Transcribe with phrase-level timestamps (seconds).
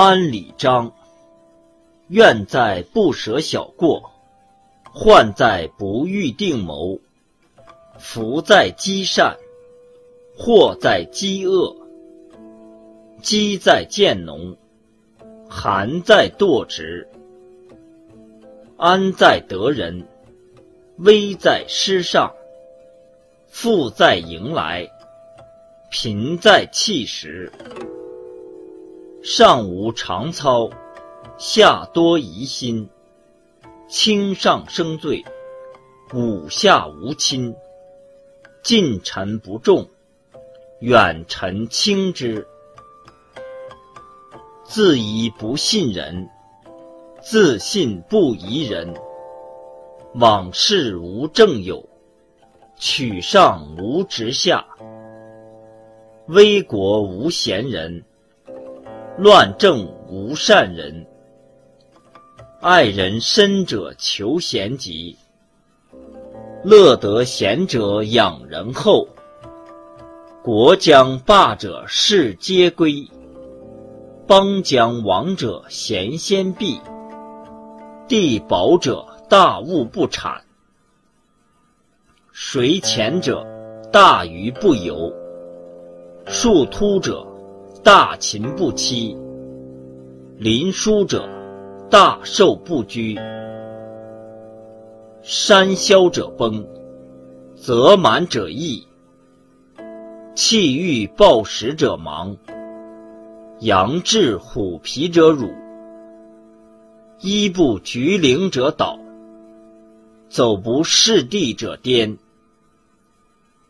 [0.00, 0.92] 安礼章，
[2.06, 4.12] 愿在不舍小过，
[4.92, 7.00] 患在不欲定谋，
[7.98, 9.36] 福在积善，
[10.36, 11.74] 祸在积恶，
[13.22, 14.56] 饥在渐浓，
[15.50, 17.08] 寒在惰直，
[18.76, 20.06] 安在得人，
[20.98, 22.32] 危在失上，
[23.48, 24.88] 富在迎来，
[25.90, 27.50] 贫在弃时。
[29.22, 30.70] 上无常操，
[31.36, 32.88] 下多疑心。
[33.88, 35.24] 轻上生罪，
[36.14, 37.54] 五下无亲。
[38.62, 39.88] 近臣不重，
[40.80, 42.46] 远臣轻之。
[44.64, 46.28] 自疑不信人，
[47.20, 48.94] 自信不疑人。
[50.14, 51.88] 往事无正友，
[52.76, 54.64] 取上无直下。
[56.28, 58.04] 危国无贤人。
[59.20, 61.04] 乱政无善人，
[62.60, 65.16] 爱人深者求贤吉，
[66.62, 69.08] 乐得贤者养人后。
[70.44, 73.08] 国将霸者事皆归，
[74.28, 76.80] 邦将亡者贤先避。
[78.06, 80.44] 地薄者大物不产，
[82.30, 83.44] 水浅者
[83.92, 85.12] 大鱼不游，
[86.24, 87.26] 树突者。
[87.88, 89.16] 大禽不欺，
[90.36, 91.26] 林疏者
[91.90, 93.18] 大寿不居；
[95.22, 96.66] 山萧者崩，
[97.56, 98.86] 泽满者溢；
[100.34, 102.36] 气欲暴食者忙，
[103.60, 105.48] 羊至虎皮者辱；
[107.22, 108.98] 衣不局领者倒，
[110.28, 112.18] 走不势地者颠；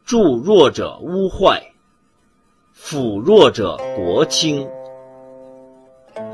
[0.05, 1.68] 助弱者污坏。
[2.81, 4.67] 辅弱者国轻，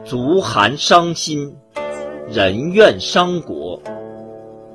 [0.04, 1.56] 足寒伤心，
[2.28, 3.80] 人怨伤国。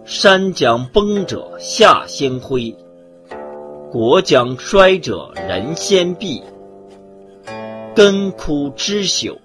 [0.03, 2.75] 山将崩者下先灰，
[3.91, 6.41] 国将衰者人先毙。
[7.96, 9.38] 根枯枝朽，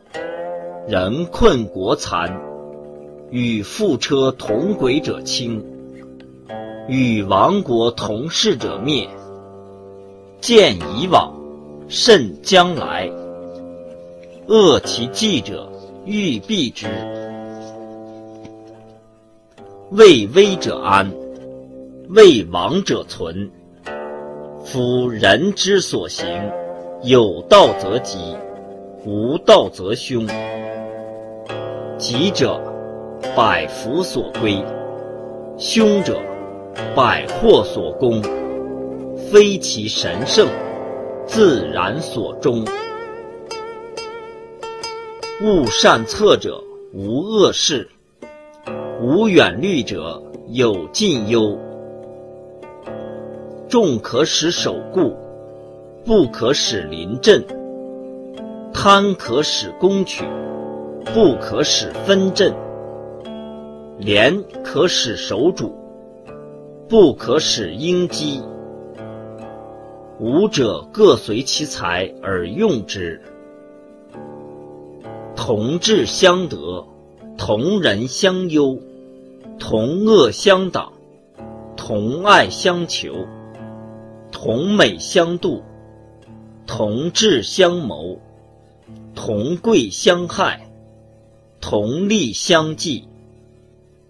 [0.89, 2.41] 人困国残。
[3.31, 5.65] 与覆车同轨者轻，
[6.89, 9.09] 与亡国同世者灭。
[10.41, 11.44] 见以往。
[11.89, 13.11] 慎将来，
[14.47, 15.71] 恶其计者，
[16.07, 16.87] 欲避之。
[19.91, 21.13] 为危者安，
[22.09, 23.51] 为亡者存。
[24.65, 26.27] 夫人之所行，
[27.03, 28.19] 有道则吉，
[29.05, 30.27] 无道则凶。
[31.99, 32.59] 吉者，
[33.37, 34.65] 百福所归；
[35.59, 36.19] 凶者，
[36.97, 38.23] 百祸所攻。
[39.31, 40.49] 非其神圣。
[41.27, 42.65] 自然所终。
[45.43, 46.63] 勿善策者
[46.93, 47.89] 无恶事，
[49.03, 51.59] 无远虑者有近忧。
[53.69, 55.13] 众可使守固，
[56.05, 57.43] 不可使临阵；
[58.73, 60.25] 贪可使攻取，
[61.13, 62.53] 不可使分阵；
[63.99, 65.75] 廉可使守主，
[66.89, 68.41] 不可使应机。
[70.21, 73.21] 五者各随其才而用之，
[75.35, 76.87] 同志相得，
[77.37, 78.79] 同人相忧，
[79.59, 80.93] 同恶相党，
[81.77, 83.27] 同爱相求，
[84.31, 85.65] 同美相度，
[86.65, 88.21] 同志相谋，
[89.17, 90.71] 同贵相害，
[91.61, 93.09] 同利相济，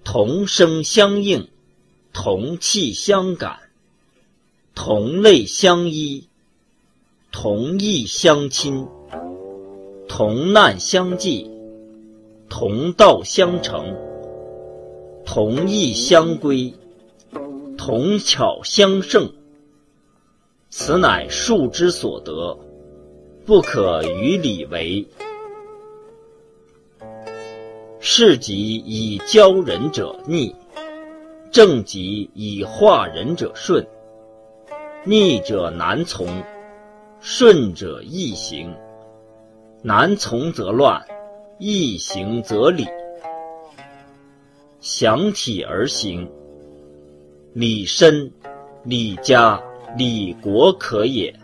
[0.05, 1.49] 同声相应，
[2.13, 3.64] 同气相感。
[4.75, 6.29] 同类相依，
[7.31, 8.87] 同义相亲，
[10.09, 11.49] 同难相济，
[12.49, 13.97] 同道相成，
[15.25, 16.75] 同义相归，
[17.79, 19.33] 同巧相胜。
[20.71, 22.59] 此乃术之所得，
[23.47, 25.07] 不可与理为。
[28.01, 30.55] 事即以教人者逆，
[31.53, 33.87] 正即以化人者顺。
[35.07, 36.27] 逆者难从，
[37.21, 38.75] 顺者易行。
[39.83, 40.99] 难从则乱，
[41.59, 42.87] 易行则理。
[44.81, 46.27] 想体而行，
[47.53, 48.33] 理身、
[48.83, 49.63] 理家、
[49.95, 51.39] 理国可也。